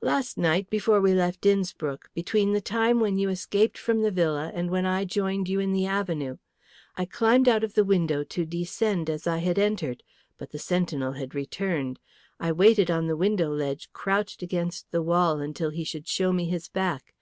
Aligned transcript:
"Last 0.00 0.36
night, 0.36 0.68
before 0.68 1.00
we 1.00 1.14
left 1.14 1.46
Innspruck, 1.46 2.12
between 2.12 2.54
the 2.54 2.60
time 2.60 2.98
when 2.98 3.18
you 3.18 3.28
escaped 3.28 3.78
from 3.78 4.02
the 4.02 4.10
villa 4.10 4.50
and 4.52 4.68
when 4.68 4.84
I 4.84 5.04
joined 5.04 5.48
you 5.48 5.60
in 5.60 5.72
the 5.72 5.86
avenue. 5.86 6.38
I 6.96 7.04
climbed 7.04 7.48
out 7.48 7.62
of 7.62 7.74
the 7.74 7.84
window 7.84 8.24
to 8.24 8.44
descend 8.44 9.08
as 9.08 9.28
I 9.28 9.38
had 9.38 9.56
entered, 9.56 10.02
but 10.38 10.50
the 10.50 10.58
sentinel 10.58 11.12
had 11.12 11.36
returned. 11.36 12.00
I 12.40 12.50
waited 12.50 12.90
on 12.90 13.06
the 13.06 13.16
window 13.16 13.48
ledge 13.54 13.92
crouched 13.92 14.42
against 14.42 14.90
the 14.90 15.02
wall 15.02 15.38
until 15.38 15.70
he 15.70 15.84
should 15.84 16.08
show 16.08 16.32
me 16.32 16.46
his 16.48 16.66
back. 16.68 17.14